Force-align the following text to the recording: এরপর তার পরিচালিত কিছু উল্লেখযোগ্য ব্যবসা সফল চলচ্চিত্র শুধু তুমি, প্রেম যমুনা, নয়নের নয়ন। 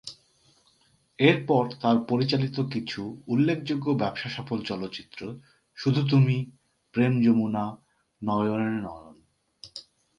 এরপর 1.19 1.63
তার 1.81 1.97
পরিচালিত 2.09 2.57
কিছু 2.73 3.01
উল্লেখযোগ্য 3.27 3.87
ব্যবসা 3.91 4.29
সফল 4.29 4.59
চলচ্চিত্র 4.61 5.19
শুধু 5.77 6.01
তুমি, 6.07 6.37
প্রেম 6.93 7.13
যমুনা, 7.23 7.65
নয়নের 8.21 8.75
নয়ন। 8.81 9.15